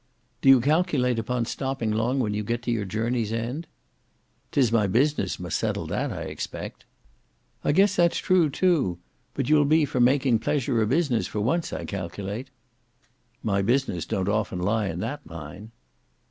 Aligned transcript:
"Do 0.41 0.49
you 0.49 0.61
calculate 0.61 1.19
upon 1.19 1.45
stopping 1.45 1.91
long 1.91 2.17
when 2.19 2.33
you 2.33 2.41
get 2.41 2.63
to 2.63 2.71
your 2.71 2.85
journey's 2.85 3.31
end?" 3.31 3.67
"'Tis 4.51 4.71
my 4.71 4.87
business 4.87 5.39
must 5.39 5.59
settle 5.59 5.85
that, 5.85 6.11
I 6.11 6.23
expect?" 6.23 6.85
"I 7.63 7.71
guess 7.71 7.97
that's 7.97 8.17
true, 8.17 8.49
too; 8.49 8.97
but 9.35 9.47
you'll 9.47 9.63
be 9.63 9.85
for 9.85 9.99
making 9.99 10.39
pleasure 10.39 10.81
a 10.81 10.87
business 10.87 11.27
for 11.27 11.39
once, 11.41 11.71
I 11.71 11.85
calculate?" 11.85 12.49
"My 13.43 13.61
business 13.61 14.07
don't 14.07 14.27
often 14.27 14.57
lie 14.57 14.87
in 14.87 15.01
that 15.01 15.21
line." 15.29 15.69